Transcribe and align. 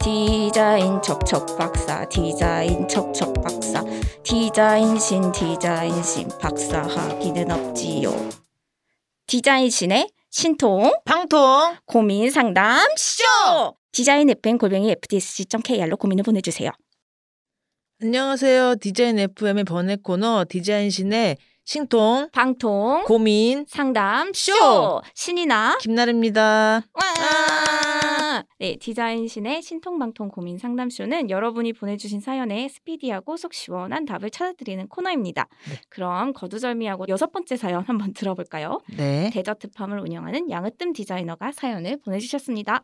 디자인 0.00 1.02
척척 1.02 1.58
박사 1.58 2.08
디자인 2.08 2.86
척척 2.86 3.34
박사. 3.42 3.82
디자인 4.22 4.98
신 4.98 5.32
디자인 5.32 6.02
신 6.02 6.28
박사 6.40 6.82
하기는 6.82 7.50
없지요. 7.50 8.12
디자인 9.26 9.70
신의 9.70 10.08
신통 10.30 10.92
방통. 11.04 11.76
고민 11.86 12.30
상담 12.30 12.86
쇼 12.96 13.24
디자인 13.92 14.30
FM 14.30 14.58
골뱅이 14.58 14.90
fdsc.kr로 14.92 15.96
고민을 15.96 16.22
보내주세요. 16.22 16.70
안녕하세요. 18.00 18.76
디자인 18.76 19.18
FM의 19.18 19.64
번외 19.64 19.96
코너 19.96 20.44
디자인 20.48 20.90
신의 20.90 21.36
신통 21.68 22.30
방통 22.32 23.04
고민 23.04 23.66
상담 23.68 24.32
쇼, 24.32 24.54
쇼! 24.54 25.02
신이나 25.14 25.76
김나래입니다. 25.82 26.80
와! 26.94 28.44
네, 28.58 28.76
디자인신의 28.76 29.60
신통방통 29.60 30.30
고민 30.30 30.56
상담쇼는 30.56 31.28
여러분이 31.28 31.74
보내주신 31.74 32.20
사연에 32.20 32.68
스피디하고 32.68 33.36
속 33.36 33.52
시원한 33.52 34.06
답을 34.06 34.30
찾아드리는 34.30 34.88
코너입니다. 34.88 35.46
네. 35.68 35.80
그럼 35.90 36.32
거두절미하고 36.32 37.04
여섯 37.08 37.32
번째 37.32 37.56
사연 37.58 37.84
한번 37.84 38.14
들어볼까요? 38.14 38.80
네. 38.96 39.28
데저트팜을 39.34 40.00
운영하는 40.00 40.48
양으뜸 40.48 40.94
디자이너가 40.94 41.52
사연을 41.52 41.98
보내주셨습니다. 42.02 42.82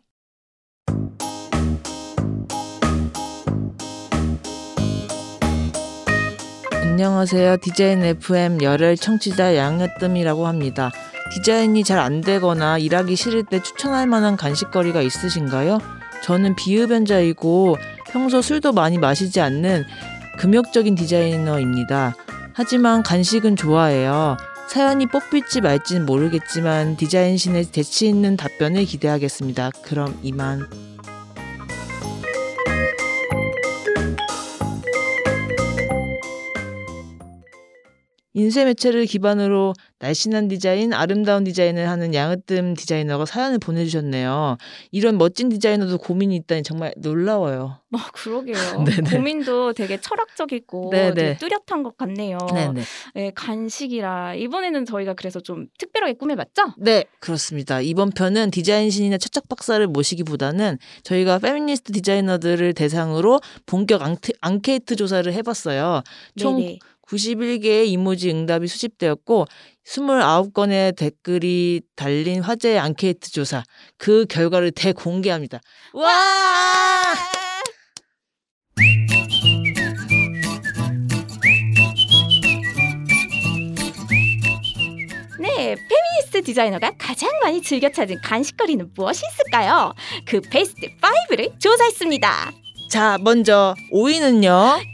안녕하세요. 6.95 7.57
디자인 7.57 8.05
FM 8.05 8.63
열혈 8.63 8.97
청취자 8.97 9.57
양여뜸이라고 9.57 10.47
합니다. 10.47 10.93
디자인이 11.33 11.83
잘 11.83 11.99
안 11.99 12.21
되거나 12.21 12.79
일하기 12.79 13.17
싫을 13.17 13.43
때 13.43 13.61
추천할 13.61 14.07
만한 14.07 14.37
간식거리가 14.37 15.03
있으신가요? 15.03 15.81
저는 16.23 16.55
비흡연자이고 16.55 17.77
평소 18.13 18.41
술도 18.41 18.75
많이 18.75 18.99
마시지 18.99 19.41
않는 19.41 19.83
금욕적인 20.39 20.95
디자이너입니다. 20.95 22.15
하지만 22.53 23.03
간식은 23.03 23.57
좋아해요. 23.57 24.37
사연이 24.69 25.07
뽑힐지 25.07 25.63
말지는 25.63 26.07
모르겠지만 26.07 26.97
디자인신의 26.97 27.73
재치 27.73 28.07
있는 28.07 28.37
답변을 28.37 28.85
기대하겠습니다. 28.85 29.73
그럼 29.83 30.17
이만. 30.23 30.94
인쇄 38.35 38.65
매체를 38.65 39.07
기반으로 39.07 39.75
날씬한 40.01 40.49
디자인, 40.49 40.93
아름다운 40.93 41.45
디자인을 41.45 41.89
하는 41.89 42.15
양으뜸 42.15 42.75
디자이너가 42.75 43.27
사연을 43.27 43.61
보내주셨네요. 43.61 44.59
이런 44.91 45.19
멋진 45.19 45.49
디자이너도 45.49 45.99
고민이 45.99 46.35
있다니 46.37 46.65
정말 46.65 46.93
놀라워요. 46.97 47.79
뭐 47.89 48.01
그러게요. 48.13 48.57
고민도 49.15 49.73
되게 49.75 50.01
철학적이고. 50.01 50.91
되게 50.91 51.37
뚜렷한 51.39 51.85
것 51.85 51.97
같네요. 51.97 52.39
네네. 52.53 52.83
네, 53.15 53.31
간식이라 53.37 54.35
이번에는 54.35 54.85
저희가 54.85 55.15
그래서 55.15 55.39
좀 55.39 55.69
특별하게 55.79 56.15
꾸며봤죠? 56.15 56.75
네, 56.79 57.05
그렇습니다. 57.21 57.81
이번 57.81 58.11
편은 58.11 58.51
디자인신이나 58.51 59.17
척척 59.19 59.49
박사를 59.49 59.87
모시기보다는 59.87 60.79
저희가 61.05 61.39
페미니스트 61.39 61.93
디자이너들을 61.93 62.75
대상으로 62.75 63.41
본격 63.65 64.03
앙케이트 64.41 64.97
조사를 64.97 65.33
해봤어요. 65.33 66.03
총 66.37 66.57
네네. 66.57 66.79
91개의 67.15 67.87
이모지 67.87 68.31
응답이 68.31 68.67
수집되었고 68.67 69.47
29건의 69.87 70.97
댓글이 70.97 71.83
달린 71.97 72.43
화제 72.43 72.79
앙케이트 72.79 73.31
조사 73.31 73.63
그 73.97 74.27
결과를 74.27 74.73
대공개합니다. 74.73 75.61
와! 75.93 76.13
네, 85.41 85.77
페미니스트 85.77 86.43
디자이너가 86.43 86.93
가장 86.99 87.29
많이 87.43 87.61
즐겨 87.63 87.91
찾은 87.91 88.21
간식거리는 88.23 88.93
무엇이 88.95 89.23
있을까요? 89.31 89.95
그 90.27 90.41
베스트 90.41 90.81
5를 91.31 91.61
조사했습니다. 91.61 92.53
자, 92.91 93.19
먼저 93.21 93.75
5위는요. 93.93 94.94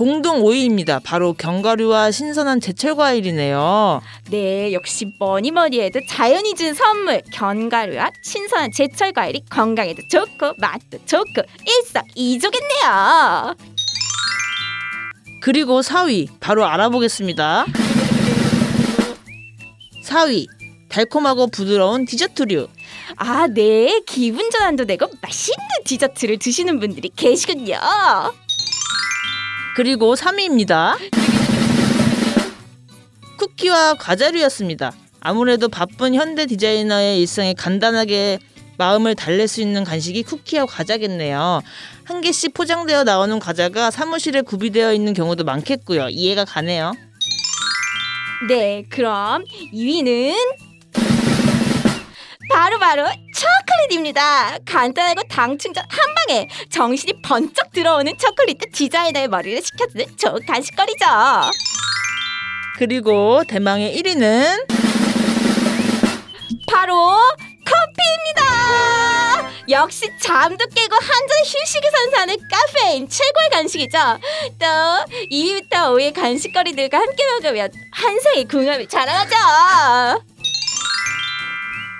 공동 0.00 0.40
5위입니다. 0.40 0.98
바로 1.04 1.34
견과류와 1.34 2.10
신선한 2.10 2.62
제철 2.62 2.96
과일이네요. 2.96 4.00
네, 4.30 4.72
역시 4.72 5.12
뭐니 5.18 5.50
뭐니 5.50 5.78
해도 5.78 6.00
자연이 6.08 6.54
준 6.54 6.72
선물 6.72 7.20
견과류와 7.34 8.10
신선한 8.22 8.70
제철 8.72 9.12
과일이 9.12 9.42
건강에도 9.50 10.00
좋고 10.10 10.54
맛도 10.56 10.96
좋고 11.04 11.42
일석이조겠네요. 12.16 13.56
그리고 15.42 15.82
4위 15.82 16.28
바로 16.40 16.64
알아보겠습니다. 16.64 17.66
4위 20.06 20.46
달콤하고 20.88 21.48
부드러운 21.48 22.06
디저트류. 22.06 22.68
아, 23.16 23.48
네, 23.48 24.00
기분 24.06 24.48
전환도 24.50 24.86
되고 24.86 25.06
맛있는 25.20 25.58
디저트를 25.84 26.38
드시는 26.38 26.80
분들이 26.80 27.10
계시군요. 27.14 27.78
그리고 29.76 30.14
3위입니다. 30.14 30.96
쿠키와 33.38 33.94
과자류였습니다. 33.94 34.92
아무래도 35.20 35.68
바쁜 35.68 36.14
현대 36.14 36.46
디자이너의 36.46 37.20
일상에 37.20 37.54
간단하게 37.54 38.38
마음을 38.78 39.14
달랠 39.14 39.46
수 39.46 39.60
있는 39.60 39.84
간식이 39.84 40.22
쿠키와 40.22 40.66
과자겠네요. 40.66 41.62
한 42.04 42.20
개씩 42.22 42.54
포장되어 42.54 43.04
나오는 43.04 43.38
과자가 43.38 43.90
사무실에 43.90 44.40
구비되어 44.40 44.94
있는 44.94 45.12
경우도 45.12 45.44
많겠고요. 45.44 46.08
이해가 46.08 46.46
가네요. 46.46 46.92
네, 48.48 48.84
그럼 48.88 49.44
2위는 49.74 50.34
바로바로 52.50 53.06
초콜릿입니다. 53.40 54.58
간단하고 54.66 55.22
당 55.28 55.56
충전 55.56 55.84
한 55.88 56.14
방에 56.14 56.48
정신이 56.70 57.22
번쩍 57.22 57.72
들어오는 57.72 58.12
초콜릿 58.18 58.58
디자이너의 58.72 59.28
머리를 59.28 59.62
식혀주는 59.62 60.16
좋은 60.18 60.44
간식거리죠. 60.46 61.06
그리고 62.78 63.42
대망의 63.48 63.96
1위는 63.96 64.66
바로 66.70 67.16
커피입니다. 67.64 69.50
역시 69.70 70.06
잠도 70.20 70.66
깨고 70.66 70.94
한 70.96 71.28
잔 71.28 71.38
휴식을 71.44 71.90
선사하는 71.90 72.36
카페인 72.50 73.08
최고의 73.08 73.50
간식이죠. 73.52 73.98
또 74.58 74.66
2위부터 75.30 75.70
5위 75.94 76.14
간식거리들과 76.14 76.98
함께 76.98 77.22
먹으면 77.40 77.70
환상의 77.92 78.44
궁합이 78.46 78.88
자라나죠. 78.88 79.36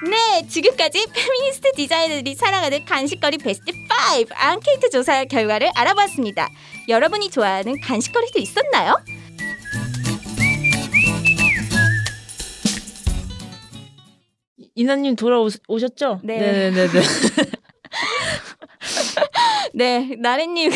네, 0.03 0.47
지금까지 0.49 1.07
페미니스트 1.13 1.73
디자이너들이 1.73 2.35
사랑하는 2.35 2.85
간식거리 2.87 3.37
베스트 3.39 3.71
5 3.71 3.75
앙케이트 4.35 4.89
조사 4.89 5.25
결과를 5.25 5.71
알아봤습니다. 5.75 6.49
여러분이 6.89 7.31
좋아하는 7.31 7.79
간식거리도 7.83 8.39
있었나요? 8.39 8.97
이나님 14.75 15.17
돌아오셨죠? 15.17 16.21
네. 16.23 16.39
네네네. 16.39 16.89
네, 19.75 20.17
나래님 20.19 20.71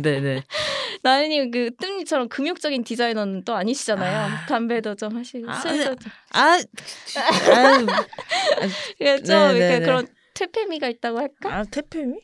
네네. 0.00 0.44
나은님 1.02 1.50
그 1.50 1.70
뜸님처럼 1.76 2.28
금욕적인 2.28 2.84
디자이너는 2.84 3.44
또 3.44 3.54
아니시잖아요. 3.54 4.46
담배도 4.48 4.94
좀 4.96 5.16
하시고 5.16 5.50
아, 5.50 5.54
술도 5.54 5.94
좀. 5.96 6.12
아, 6.32 6.40
아유, 6.40 7.86
그러니까 8.98 9.24
좀 9.24 9.36
네, 9.36 9.56
이렇게 9.56 9.78
네, 9.78 9.80
그런 9.80 10.06
퇴폐미가 10.38 10.88
있다고 10.88 11.18
할까? 11.18 11.52
아 11.52 11.64
태페미? 11.64 12.14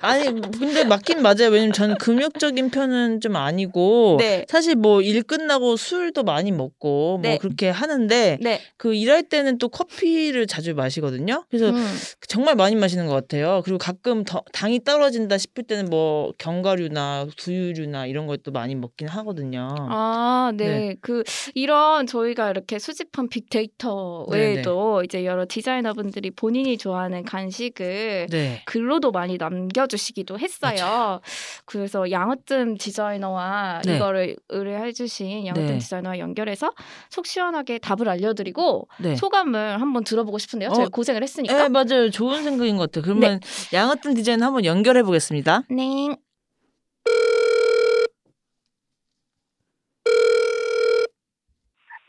아니 0.00 0.24
근데 0.40 0.84
맞긴 0.84 1.22
맞아요. 1.22 1.50
왜냐면 1.50 1.72
저는 1.72 1.96
금욕적인 1.98 2.70
편은 2.70 3.20
좀 3.20 3.36
아니고 3.36 4.16
네. 4.18 4.44
사실 4.48 4.74
뭐 4.74 4.98
일 5.00 5.22
끝나고 5.22 5.76
술도 5.76 6.24
많이 6.24 6.50
먹고 6.50 7.20
네. 7.22 7.30
뭐 7.30 7.38
그렇게 7.38 7.70
하는데 7.70 8.38
네. 8.40 8.60
그 8.76 8.94
일할 8.94 9.22
때는 9.22 9.58
또 9.58 9.68
커피를 9.68 10.46
자주 10.46 10.74
마시거든요. 10.74 11.44
그래서 11.48 11.70
음. 11.70 11.96
정말 12.26 12.56
많이 12.56 12.74
마시는 12.74 13.06
것 13.06 13.14
같아요. 13.14 13.62
그리고 13.64 13.78
가끔 13.78 14.24
더, 14.24 14.42
당이 14.52 14.84
떨어진다 14.84 15.38
싶을 15.38 15.64
때는 15.64 15.86
뭐 15.88 16.32
견과류나 16.38 17.28
두유류나 17.36 18.06
이런 18.06 18.26
것도 18.26 18.50
많이 18.50 18.74
먹긴 18.74 19.08
하거든요. 19.08 19.68
아, 19.88 20.50
네. 20.54 20.66
네. 20.68 20.96
그 21.00 21.22
이런 21.54 22.06
저희가 22.06 22.50
이렇게 22.50 22.78
수집한 22.78 23.28
빅데이터 23.28 24.26
네, 24.30 24.36
외에도 24.38 25.02
이제 25.04 25.24
여러 25.24 25.46
디자이너분들이 25.48 26.30
본인이 26.32 26.76
좋아하는 26.76 27.24
간식을 27.28 28.28
네. 28.30 28.62
글로도 28.64 29.10
많이 29.12 29.36
남겨주시기도 29.36 30.38
했어요. 30.38 31.20
그래서 31.66 32.10
양으뜸 32.10 32.78
디자이너와 32.78 33.82
네. 33.84 33.96
이거를 33.96 34.36
의뢰해주신 34.48 35.46
양으뜸 35.46 35.66
네. 35.66 35.78
디자이너와 35.78 36.18
연결해서 36.18 36.72
속 37.10 37.26
시원하게 37.26 37.78
답을 37.78 38.08
알려드리고 38.08 38.88
네. 38.98 39.14
소감을 39.14 39.80
한번 39.80 40.04
들어보고 40.04 40.38
싶은데요. 40.38 40.70
어, 40.70 40.74
제가 40.74 40.88
고생을 40.88 41.22
했으니까. 41.22 41.54
네, 41.54 41.68
맞아요. 41.68 42.10
좋은 42.10 42.42
생각인 42.42 42.76
것 42.76 42.90
같아요. 42.90 43.04
그러면 43.04 43.40
양어떤 43.72 44.14
디자인 44.14 44.42
한번 44.42 44.64
연결해 44.64 45.02
보겠습니다. 45.02 45.64
네. 45.70 46.16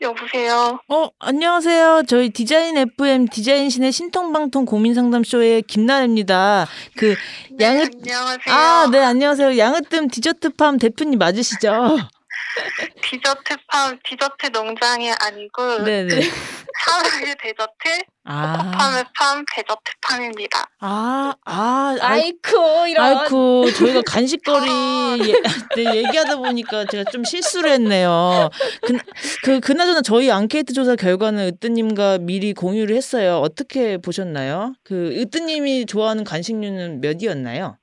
여보세요. 0.00 0.80
어, 0.88 1.08
안녕하세요. 1.18 2.04
저희 2.08 2.30
디자인 2.30 2.76
FM 2.78 3.26
디자인신의 3.28 3.92
신통방통 3.92 4.64
고민 4.64 4.94
상담 4.94 5.22
쇼의 5.22 5.62
김나래입니다. 5.62 6.66
그 6.96 7.14
네, 7.50 7.66
양으 7.66 7.82
안녕하세요. 7.82 8.54
아, 8.54 8.88
네, 8.90 8.98
안녕하세요. 8.98 9.58
양으뜸 9.58 10.08
디저트팜 10.08 10.78
대표님 10.78 11.18
맞으시죠? 11.18 11.98
디저트팜 13.02 13.98
디저트 14.04 14.46
농장이 14.46 15.12
아니고 15.12 15.84
네, 15.84 16.04
네. 16.04 16.20
사랑의 16.84 17.34
디저트 17.42 18.04
아. 18.24 18.56
코코팜의 18.56 19.04
팜 19.16 19.44
디저트 19.54 19.80
팜입니다. 20.00 20.64
아, 20.80 21.34
아, 21.44 21.96
아이, 22.00 22.20
아이쿠 22.22 22.88
이런. 22.88 23.18
아이쿠, 23.18 23.70
저희가 23.76 24.02
간식거리 24.06 24.66
예, 25.28 25.82
네, 25.82 25.96
얘기하다 25.96 26.36
보니까 26.36 26.84
제가 26.86 27.10
좀 27.10 27.24
실수를 27.24 27.70
했네요. 27.72 28.48
그, 28.82 28.98
그, 29.44 29.60
그나저나 29.60 30.02
저희 30.02 30.30
앙케이트 30.30 30.72
조사 30.72 30.96
결과는 30.96 31.46
으뜨님과 31.48 32.18
미리 32.18 32.54
공유를 32.54 32.96
했어요. 32.96 33.38
어떻게 33.38 33.98
보셨나요? 33.98 34.74
그, 34.84 35.12
으뜨님이 35.20 35.86
좋아하는 35.86 36.24
간식류는 36.24 37.00
몇이었나요? 37.00 37.76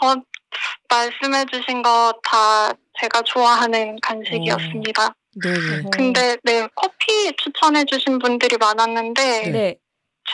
저 0.00 0.16
말씀해주신 0.88 1.82
거 1.82 2.12
다 2.24 2.72
제가 3.00 3.22
좋아하는 3.22 3.98
간식이었습니다. 4.00 5.08
네 5.08 5.21
네. 5.34 5.82
근데 5.90 6.36
네 6.44 6.68
커피 6.74 7.32
추천해주신 7.36 8.18
분들이 8.18 8.56
많았는데 8.58 9.50
네. 9.50 9.76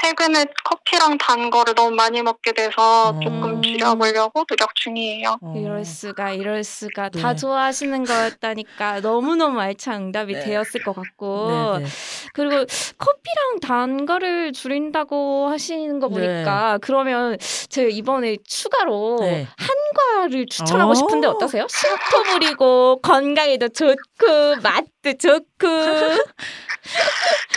최근에 0.00 0.44
커피랑 0.64 1.18
단 1.18 1.50
거를 1.50 1.74
너무 1.74 1.94
많이 1.94 2.22
먹게 2.22 2.52
돼서 2.52 3.10
어. 3.10 3.20
조금 3.22 3.62
줄여보려고 3.62 4.44
노력 4.44 4.74
중이에요. 4.74 5.38
어. 5.40 5.54
이럴 5.56 5.84
수가 5.84 6.32
이럴 6.32 6.62
수가 6.62 7.08
네. 7.08 7.20
다 7.20 7.34
좋아하시는 7.34 8.04
거였다니까 8.04 9.00
너무너무 9.00 9.60
알찬 9.60 10.08
응답이 10.08 10.34
네. 10.34 10.40
되었을 10.40 10.82
것 10.82 10.94
같고 10.94 11.46
네네. 11.48 11.86
그리고 12.32 12.64
커피랑 12.98 13.60
단 13.62 14.06
거를 14.06 14.52
줄인다고 14.52 15.48
하시는 15.48 15.98
거 15.98 16.08
보니까 16.08 16.78
그러면 16.82 17.36
제가 17.68 17.88
이번에 17.90 18.36
추가로 18.46 19.16
네. 19.20 19.46
한과를 19.56 20.46
추천하고 20.46 20.92
어. 20.92 20.94
싶은데 20.94 21.26
어떠세요? 21.26 21.66
신토물이고 21.68 23.00
건강에도 23.02 23.68
좋고 23.68 24.56
맛도 24.62 25.12
좋고 25.18 25.48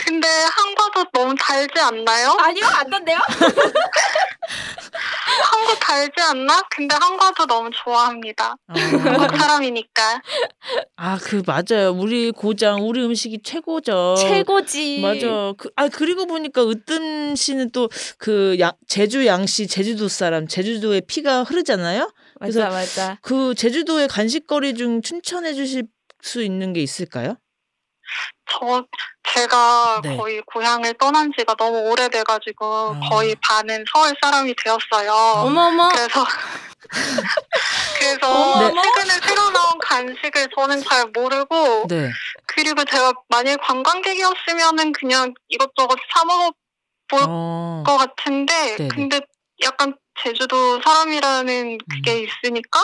근데 0.04 0.28
한과도 0.28 1.04
너무 1.12 1.34
달지 1.38 1.78
않나요? 1.80 2.21
아니요 2.38 2.64
안 2.66 2.90
된대요? 2.90 3.18
한과 5.42 5.74
달지 5.80 6.20
않나? 6.20 6.62
근데 6.70 6.94
한과도 6.94 7.46
너무 7.46 7.70
좋아합니다. 7.72 8.50
어. 8.68 8.74
한국 8.74 9.36
사람이니까. 9.36 10.20
아, 10.96 11.18
그 11.22 11.42
맞아요. 11.46 11.92
우리 11.92 12.30
고장, 12.32 12.86
우리 12.86 13.02
음식이 13.02 13.40
최고죠. 13.42 14.16
최고지 14.18 15.00
맞아. 15.00 15.52
그, 15.56 15.70
아 15.76 15.88
그리고 15.88 16.26
보니까 16.26 16.62
으뜸 16.68 17.34
씨는 17.36 17.70
또 17.70 17.88
그 18.18 18.56
제주 18.86 19.26
양씨 19.26 19.66
제주도 19.66 20.08
사람 20.08 20.46
제주도에 20.46 21.00
피가 21.00 21.42
흐르잖아요. 21.44 22.12
맞아 22.40 22.68
맞아 22.68 23.18
그 23.22 23.54
제주도의 23.54 24.08
간식거리 24.08 24.74
중 24.74 25.02
추천해 25.02 25.54
주실 25.54 25.84
수 26.22 26.42
있는 26.42 26.72
게 26.72 26.80
있을까요? 26.82 27.36
저 28.52 28.84
제가 29.32 30.00
네. 30.02 30.16
거의 30.16 30.42
고향을 30.42 30.94
떠난 30.94 31.32
지가 31.36 31.54
너무 31.54 31.78
오래돼가지고 31.90 32.96
아. 32.96 33.08
거의 33.08 33.34
반은 33.36 33.84
서울 33.92 34.14
사람이 34.20 34.54
되었어요. 34.62 35.12
어머머 35.12 35.88
그래서 35.88 36.26
그래서 37.98 38.30
어머. 38.30 38.68
최근에 38.68 39.20
새로 39.26 39.50
나온 39.50 39.78
간식을 39.80 40.48
저는 40.54 40.82
잘 40.84 41.06
모르고 41.14 41.86
네. 41.88 42.10
그리고 42.46 42.84
제가 42.84 43.12
만약 43.28 43.60
관광객이었으면은 43.62 44.92
그냥 44.92 45.32
이것저것 45.48 45.98
사 46.12 46.24
먹어 46.24 46.52
볼것 47.08 47.28
어. 47.28 47.84
같은데 47.84 48.76
네네. 48.76 48.88
근데 48.88 49.20
약간 49.62 49.94
제주도 50.22 50.80
사람이라는 50.82 51.78
그게 51.90 52.12
음. 52.12 52.26
있으니까 52.26 52.80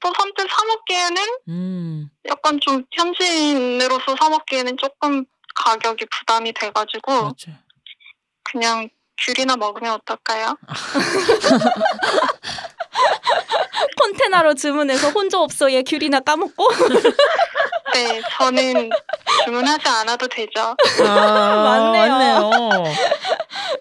또 0.00 0.12
선뜻 0.16 0.46
사 0.48 0.64
먹기에는 0.64 1.22
음. 1.48 2.10
약간 2.28 2.58
좀 2.60 2.84
현지인으로서 2.92 4.14
사 4.18 4.28
먹기에는 4.28 4.76
조금 4.76 5.24
가격이 5.54 6.06
부담이 6.06 6.52
돼가지고 6.52 7.22
맞아. 7.24 7.52
그냥 8.44 8.88
귤이나 9.20 9.56
먹으면 9.56 9.94
어떨까요? 9.94 10.56
콘테나로 14.00 14.54
주문해서 14.54 15.10
혼자 15.10 15.38
없어의 15.40 15.82
귤이나 15.84 16.20
까먹고 16.20 16.68
네, 17.94 18.22
저는 18.38 18.90
주문하지 19.44 19.88
않아도 19.88 20.28
되죠. 20.28 20.76
아, 21.00 21.02
맞네요. 21.64 22.12
맞네요. 22.12 22.50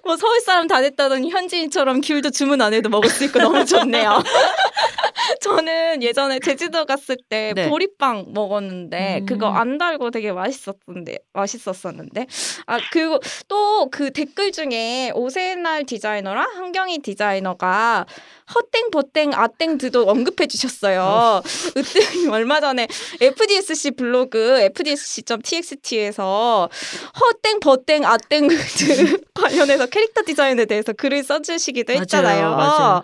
뭐 0.03 0.17
서울 0.17 0.39
사람 0.41 0.67
다 0.67 0.81
됐다더니 0.81 1.29
현지인처럼 1.29 2.01
귤도 2.01 2.31
주문 2.31 2.61
안 2.61 2.73
해도 2.73 2.89
먹을 2.89 3.09
수 3.09 3.23
있고 3.25 3.39
너무 3.39 3.63
좋네요. 3.65 4.23
저는 5.41 6.03
예전에 6.03 6.39
제주도 6.39 6.85
갔을 6.85 7.17
때 7.29 7.53
네. 7.55 7.69
보리빵 7.69 8.27
먹었는데 8.33 9.19
음. 9.21 9.25
그거 9.25 9.47
안 9.47 9.77
달고 9.77 10.11
되게 10.11 10.31
맛있었던데 10.31 11.19
맛있었었는데 11.33 12.25
아 12.65 12.79
그리고 12.91 13.19
또 13.47 13.87
그 13.91 14.11
댓글 14.11 14.51
중에 14.51 15.11
오세날 15.15 15.85
디자이너랑 15.85 16.47
한경희 16.55 16.99
디자이너가 16.99 18.05
헛땡 18.53 18.91
버땡 18.91 19.31
아땡 19.33 19.77
드도 19.77 20.03
언급해 20.07 20.47
주셨어요. 20.47 21.41
으뜸이 21.75 22.27
얼마 22.29 22.61
전에 22.61 22.87
FDSC 23.19 23.91
블로그 23.91 24.61
fdsc.txt에서 24.73 26.69
헛땡 27.19 27.59
버땡 27.59 28.05
아땡 28.05 28.47
드 28.77 29.21
관련해서 29.33 29.87
캐릭터 29.87 30.21
디자인에 30.25 30.65
대해서 30.65 30.93
글을 30.93 31.23
써주시기도 31.23 31.93
맞아요, 31.93 32.01
했잖아요. 32.01 32.55
맞아요. 32.55 33.03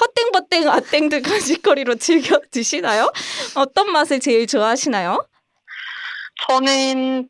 헛땡 0.00 0.32
버땡 0.32 0.68
아땡 0.68 1.08
드 1.08 1.22
간식거리로 1.62 1.94
즐겨 1.96 2.38
드시나요? 2.50 3.10
어떤 3.54 3.90
맛을 3.90 4.20
제일 4.20 4.46
좋아하시나요? 4.46 5.26
저는 6.46 7.28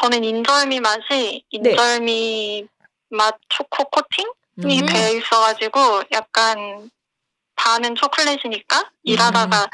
저는 0.00 0.24
인절미 0.24 0.80
맛이 0.80 1.44
인절미 1.50 2.66
맛 3.10 3.36
초코 3.48 3.84
코팅이 3.84 4.80
음. 4.82 4.86
되어 4.86 5.16
있어가지고 5.16 6.02
약간 6.12 6.90
반은 7.56 7.94
초콜릿이니까 7.94 8.90
일하다가 9.04 9.68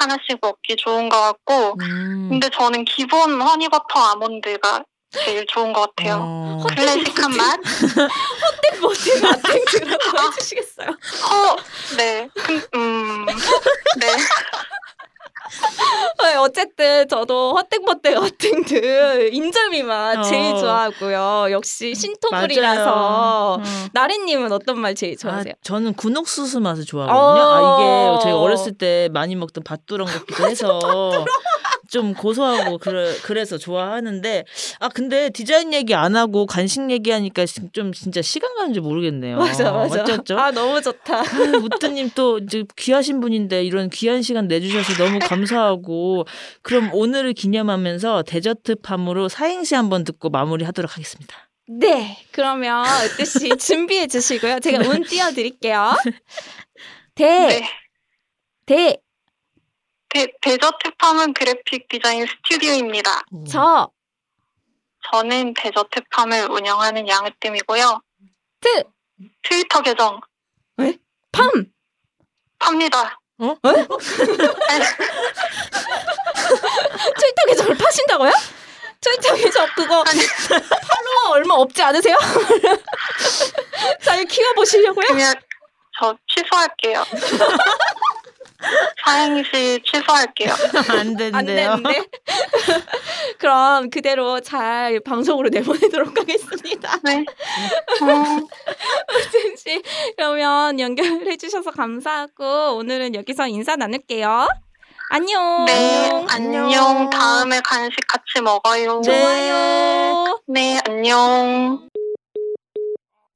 하나씩 0.00 0.38
먹기 0.40 0.76
좋은 0.76 1.08
것 1.08 1.20
같고 1.20 1.76
음. 1.80 2.28
근데 2.30 2.50
저는 2.50 2.84
기본 2.84 3.40
허니버터 3.40 4.00
아몬드가 4.00 4.84
제일 5.12 5.44
좋은 5.46 5.72
것 5.72 5.94
같아요. 5.94 6.18
어. 6.22 6.64
클래식한 6.68 7.36
맛. 7.36 7.58
허땡 7.60 8.80
버땡 8.80 9.26
아땡 9.26 9.64
드라고 9.64 10.18
해주시겠어요? 10.28 10.88
어, 10.88 11.56
네. 11.96 12.28
그, 12.34 12.68
음, 12.76 12.89
네. 14.00 14.06
네, 16.22 16.36
어쨌든 16.36 17.08
저도 17.08 17.54
허땡버땡 17.56 18.16
아땡드 18.16 19.30
인절미 19.32 19.82
맛 19.82 20.18
어. 20.18 20.22
제일 20.22 20.56
좋아하고요. 20.56 21.48
역시 21.50 21.94
신토불이라서 21.94 22.84
맞아요. 22.84 23.62
음. 23.64 23.88
나래님은 23.92 24.52
어떤 24.52 24.78
맛 24.78 24.94
제일 24.94 25.14
아, 25.14 25.16
좋아하세요? 25.20 25.54
저는 25.62 25.94
군옥수수 25.94 26.60
맛을 26.60 26.84
좋아하거든요. 26.84 27.44
어. 27.44 27.50
아, 27.50 28.14
이게 28.14 28.22
저희가 28.22 28.38
어렸을 28.38 28.72
때 28.76 29.08
많이 29.12 29.34
먹던 29.34 29.64
밭두렁 29.64 30.06
같기도 30.06 30.44
해서 30.48 30.78
좀 31.90 32.14
고소하고 32.14 32.78
그래, 32.78 33.14
그래서 33.22 33.58
좋아하는데 33.58 34.44
아 34.78 34.88
근데 34.88 35.28
디자인 35.30 35.74
얘기 35.74 35.94
안 35.94 36.14
하고 36.16 36.46
간식 36.46 36.88
얘기하니까 36.90 37.44
지- 37.46 37.68
좀 37.72 37.92
진짜 37.92 38.22
시간 38.22 38.54
가는 38.54 38.72
줄 38.72 38.82
모르겠네요. 38.82 39.36
맞아 39.38 39.72
맞아. 39.72 40.02
어쩌죠? 40.02 40.38
아 40.38 40.50
너무 40.52 40.80
좋다. 40.80 41.22
무트님 41.60 42.10
또 42.14 42.38
이제 42.38 42.64
귀하신 42.76 43.20
분인데 43.20 43.64
이런 43.64 43.90
귀한 43.90 44.22
시간 44.22 44.46
내주셔서 44.46 45.02
너무 45.02 45.18
감사하고 45.18 46.26
그럼 46.62 46.90
오늘을 46.94 47.32
기념하면서 47.32 48.22
데저트 48.22 48.76
팜으로 48.76 49.28
사행시 49.28 49.74
한번 49.74 50.04
듣고 50.04 50.30
마무리하도록 50.30 50.92
하겠습니다. 50.96 51.48
네, 51.66 52.18
그러면 52.32 52.84
으뜨 53.04 53.24
씨 53.24 53.48
준비해 53.58 54.06
주시고요. 54.06 54.60
제가 54.60 54.88
운 54.88 55.02
띄워드릴게요. 55.04 55.92
대, 57.14 57.24
네. 57.46 57.68
대, 58.66 58.96
데, 60.10 60.26
데저트 60.42 60.90
팜은 60.98 61.34
그래픽 61.34 61.88
디자인 61.88 62.26
스튜디오입니다. 62.26 63.22
저, 63.50 63.90
저는 65.10 65.54
데저트 65.54 66.00
팜을 66.10 66.50
운영하는 66.50 67.08
양으뜸이고요. 67.08 68.00
트, 68.60 68.84
트위터 69.42 69.82
계정 69.82 70.20
팜. 71.32 71.50
팝니다. 72.58 73.20
트위터 77.18 77.46
계정을 77.48 77.76
파신다고요? 77.78 78.32
트위터 79.00 79.34
계정 79.34 79.66
그거 79.76 80.02
아니. 80.06 80.20
팔로워 80.48 81.30
얼마 81.36 81.54
없지 81.54 81.82
않으세요? 81.82 82.16
잘 84.02 84.24
키워보시려고요? 84.24 85.06
그냥 85.06 85.34
저 85.98 86.14
취소할게요. 86.28 87.04
사행시 89.04 89.80
취소할게요. 89.84 90.52
안 90.90 90.98
안 91.00 91.16
된대요. 91.16 91.76
되는데. 91.76 92.04
그럼 93.38 93.90
그대로 93.90 94.40
잘 94.40 95.00
방송으로 95.00 95.48
내보내도록 95.48 96.18
하겠습니다. 96.18 96.96
네. 97.02 97.24
음, 98.02 98.46
진 99.30 99.56
씨, 99.56 99.82
그러면 100.16 100.78
연결해 100.78 101.36
주셔서 101.36 101.70
감사하고 101.70 102.76
오늘은 102.76 103.14
여기서 103.14 103.46
인사 103.48 103.76
나눌게요. 103.76 104.48
안녕. 105.12 105.64
네, 105.64 106.24
안녕. 106.28 106.64
안녕. 106.66 107.10
다음에 107.10 107.60
간식 107.64 107.96
같이 108.06 108.40
먹어요. 108.42 109.00
네. 109.00 109.10
좋아요. 109.20 110.40
네, 110.46 110.78
안녕. 110.86 111.89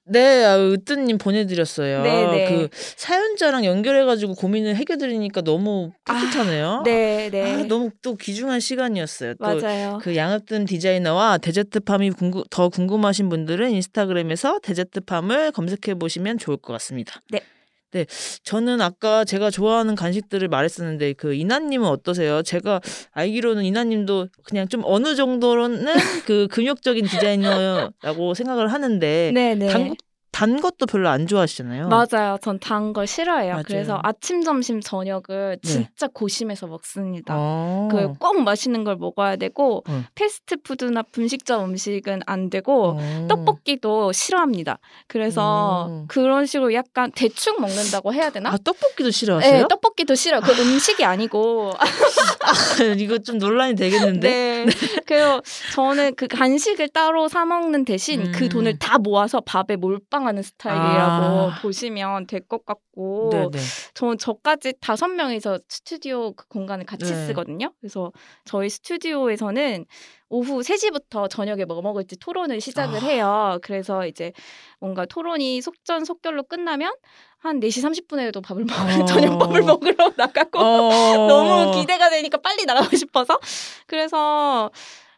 네, 0.07 0.45
아, 0.45 0.59
으뜨님 0.59 1.17
보내드렸어요. 1.19 2.03
네, 2.03 2.27
네. 2.27 2.45
그 2.45 2.69
사연자랑 2.75 3.65
연결해가지고 3.65 4.35
고민을 4.35 4.77
해결드리니까 4.77 5.41
너무 5.41 5.93
뿌듯하네요. 6.05 6.83
네, 6.85 7.31
네. 7.31 7.43
아, 7.43 7.65
너무 7.65 7.91
또 8.03 8.15
귀중한 8.15 8.61
시간이었어요. 8.61 9.35
또 9.35 9.45
맞아요. 9.45 9.99
그 10.03 10.15
양엽든 10.15 10.67
디자이너와 10.67 11.39
데저트팜이 11.39 12.11
궁금, 12.11 12.43
더 12.51 12.69
궁금하신 12.69 13.31
분들은 13.31 13.71
인스타그램에서 13.71 14.59
데저트팜을 14.63 15.53
검색해 15.53 15.95
보시면 15.99 16.37
좋을 16.39 16.59
것 16.59 16.75
같습니다. 16.75 17.23
네. 17.31 17.41
네, 17.95 18.07
저는 18.43 18.81
아까 18.81 19.25
제가 19.25 19.51
좋아하는 19.51 19.95
간식들을 19.95 20.49
말했었는데 20.49 21.13
그 21.13 21.33
이나님은 21.33 21.87
어떠세요? 21.89 22.43
제가 22.43 22.81
알기로는 23.13 23.65
이나님도 23.65 24.27
그냥 24.43 24.67
좀 24.67 24.83
어느 24.85 25.15
정도로는 25.15 25.95
그 26.27 26.49
금욕적인 26.51 27.07
디자이너라고 27.07 28.35
생각을 28.35 28.73
하는데 28.73 29.31
네, 29.33 29.55
네. 29.55 29.69
단, 29.69 29.95
단 30.35 30.61
것도 30.61 30.87
별로 30.87 31.09
안 31.09 31.29
좋아하시잖아요. 31.29 31.89
맞아요. 31.89 32.39
전 32.43 32.59
단 32.59 32.93
걸 32.93 33.07
싫어해요. 33.07 33.53
맞아요. 33.53 33.65
그래서 33.67 34.01
아침, 34.03 34.43
점심, 34.43 34.81
저녁을 34.81 35.59
네. 35.63 35.69
진짜 35.69 36.09
고심해서 36.13 36.67
먹습니다. 36.67 37.35
어. 37.37 37.89
그꼭 37.91 38.43
맛있는 38.43 38.83
걸 38.83 38.97
먹어야 38.97 39.37
되고 39.37 39.85
어. 39.89 40.05
패스트푸드나 40.17 41.03
분식점 41.13 41.65
음식은 41.71 42.23
안 42.27 42.51
되고 42.51 42.97
어. 42.99 43.27
떡볶이도 43.29 44.11
싫어합니다. 44.13 44.79
그래서 45.07 45.87
음. 45.89 46.05
그런 46.09 46.47
식으로 46.47 46.75
약간 46.75 47.13
대충 47.15 47.61
먹는다고 47.61 48.13
해야 48.13 48.31
되나? 48.31 48.51
아 48.51 48.57
떡볶이도 48.57 49.13
싫어하세요? 49.13 49.59
네, 49.63 49.65
떡볶이도 49.69 50.17
싫어요. 50.17 50.41
그 50.41 50.51
음식이 50.51 51.05
아니고. 51.05 51.71
이거 52.99 53.19
좀 53.19 53.39
논란이 53.39 53.77
되겠는데. 53.77 54.65
네. 54.67 54.67
그래서 55.07 55.41
저는 55.75 56.15
그 56.17 56.27
간식을 56.27 56.89
따로 56.89 57.29
사 57.29 57.45
먹는 57.45 57.85
대신 57.85 58.21
음. 58.27 58.33
그 58.35 58.49
돈을 58.49 58.79
다 58.79 58.99
모아서 58.99 59.41
밥에 59.41 59.77
몰빵 59.77 60.24
하는 60.27 60.43
스타일이라고 60.43 61.51
아. 61.51 61.59
보시면 61.63 62.27
될 62.27 62.41
것 62.47 62.65
같고. 62.67 63.31
네네. 63.33 63.59
저 63.95 64.15
저까지 64.17 64.75
다섯 64.81 65.09
명이서 65.09 65.59
스튜디오 65.69 66.33
그 66.33 66.47
공간을 66.49 66.85
같이 66.85 67.07
네. 67.13 67.27
쓰거든요. 67.27 67.73
그래서 67.81 68.13
저희 68.45 68.69
스튜디오에서는 68.69 69.87
오후 70.29 70.63
3시부터 70.63 71.29
저녁에 71.31 71.65
뭐 71.65 71.81
먹을지 71.81 72.17
토론을 72.19 72.61
시작을 72.61 72.99
아. 72.99 73.07
해요. 73.07 73.59
그래서 73.63 74.07
이제 74.07 74.33
뭔가 74.81 75.07
토론이 75.07 75.61
속전속결로 75.63 76.45
끝나면 76.45 76.93
한 77.39 77.61
4시 77.61 77.83
30분에도 78.09 78.43
밥을 78.43 78.65
먹으러 78.65 79.03
어. 79.03 79.05
저녁밥을 79.07 79.63
먹으러 79.63 80.13
나가고 80.17 80.59
어. 80.59 80.91
너무 81.29 81.73
기대가 81.81 82.11
되니까 82.11 82.39
빨리 82.39 82.65
나가고 82.65 82.97
싶어서 82.97 83.39
그래서 83.87 84.71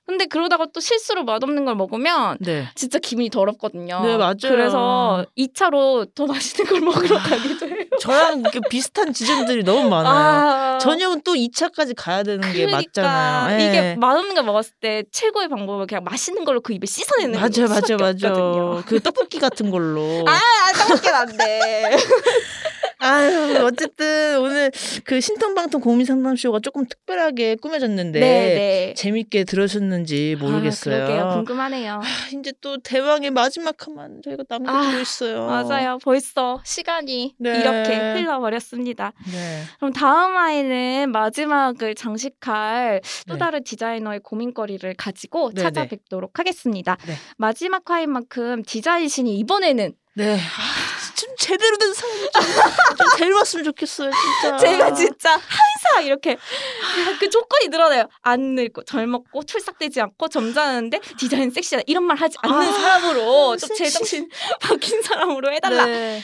근데 0.07 0.27
그러다가 0.27 0.67
또 0.73 0.79
실수로 0.79 1.25
맛없는 1.25 1.65
걸 1.65 1.75
먹으면 1.75 2.37
네. 2.41 2.69
진짜 2.77 3.01
기분이 3.01 3.29
더럽거든요. 3.29 4.03
네, 4.05 4.17
맞아요. 4.17 4.35
그래서 4.41 5.27
2차로 5.37 6.15
더 6.15 6.27
맛있는 6.27 6.71
걸 6.71 6.81
먹으러 6.81 7.19
가기도 7.19 7.67
해요. 7.67 7.85
저랑 8.01 8.45
비슷한 8.71 9.13
지점들이 9.13 9.65
너무 9.65 9.89
많아요. 9.89 10.77
아, 10.77 10.79
저녁은 10.79 11.23
또 11.23 11.35
2차까지 11.35 11.95
가야 11.97 12.23
되는 12.23 12.41
게 12.53 12.67
그러니까 12.67 13.03
맞잖아요. 13.03 13.61
예. 13.61 13.67
이게 13.67 13.97
맛없는 13.97 14.35
걸 14.37 14.45
먹었을 14.45 14.75
때 14.81 15.03
최고의 15.11 15.49
방법은 15.49 15.89
그냥 15.89 16.05
맛있는 16.05 16.45
걸로 16.45 16.61
그 16.61 16.73
입에 16.73 16.87
씻어내는 16.87 17.41
맞아요, 17.41 17.69
맞아요. 17.69 17.97
맞아요. 17.99 18.83
그 18.87 19.01
떡볶이 19.01 19.41
같은 19.41 19.71
걸로. 19.73 20.25
아, 20.29 20.39
떡볶이 20.79 21.09
안 21.09 21.37
돼. 21.37 21.97
아유, 22.99 23.65
어쨌든 23.65 24.39
오늘 24.41 24.71
그 25.05 25.21
신통방통 25.21 25.81
고민 25.81 26.07
상담쇼가 26.07 26.61
조금 26.61 26.87
특별하게 26.87 27.57
꾸며졌는데 27.57 28.21
네, 28.21 28.27
네. 28.55 28.95
재밌게 28.95 29.45
들으셨는지 29.45 30.37
모르겠어요. 30.41 30.95
아, 30.95 31.07
그러게요. 31.07 31.31
궁금하네요. 31.35 31.95
아, 31.95 32.39
이제 32.39 32.53
또 32.61 32.79
대왕의 32.79 33.33
마지막 33.33 33.77
화만 33.79 34.23
저희가 34.25 34.45
남겨두고 34.49 34.97
아, 34.97 35.01
있어요. 35.01 35.47
맞아요. 35.47 35.99
벌써 36.03 36.61
시간이 36.65 37.35
네. 37.39 37.61
이렇게 37.61 37.97
흘러버렸습니다. 37.97 39.13
네. 39.31 39.63
그럼 39.79 39.93
다음 39.93 40.35
화에는 40.37 41.13
마지막을 41.13 41.95
장식할 41.95 43.03
또 43.29 43.35
네. 43.35 43.39
다른 43.39 43.63
디자이너의 43.63 44.21
고민거리를 44.21 44.95
가지고 44.95 45.53
네, 45.53 45.63
찾아뵙도록 45.63 46.39
하겠습니다. 46.39 46.97
네. 47.07 47.15
마지막 47.37 47.89
화인 47.91 48.11
만큼 48.11 48.63
디자인 48.63 49.09
신이 49.09 49.37
이번에는 49.39 49.93
네. 50.15 50.39
아, 51.17 51.21
좀 51.21 51.35
제대로 51.39 51.77
된 51.79 51.95
사람이 51.95 52.21
좀, 52.21 52.43
좀 52.97 53.19
데려왔으면 53.19 53.65
좋겠어요, 53.65 54.11
진짜. 54.11 54.57
제가 54.59 54.93
진짜 54.93 55.31
항상 55.33 56.05
이렇게 56.05 56.37
그 57.19 57.31
조건이 57.31 57.69
늘어나요. 57.69 58.09
안 58.23 58.55
늙고 58.55 58.85
젊었고 58.85 59.45
출삭되지 59.45 60.01
않고 60.01 60.29
점잖은데 60.29 61.01
디자인 61.19 61.51
섹시하다 61.51 61.85
이런 61.87 62.05
말 62.05 62.17
하지 62.17 62.37
않는 62.43 62.57
아, 62.57 62.73
사람으로 62.73 63.57
좀. 63.57 63.75
제정신 63.77 64.29
바뀐 64.61 65.03
사람으로 65.03 65.53
해달라. 65.53 65.87
네. 65.87 66.23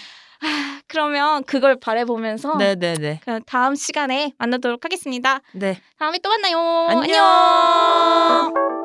그러면 0.88 1.44
그걸 1.44 1.78
바라보면서 1.78 2.56
네, 2.56 2.74
네, 2.74 2.94
네. 2.94 3.20
다음 3.46 3.74
시간에 3.76 4.32
만나도록 4.38 4.84
하겠습니다. 4.84 5.40
네. 5.52 5.80
다음에 5.98 6.18
또 6.18 6.28
만나요. 6.30 6.58
안녕. 6.88 7.02
안녕. 7.02 8.81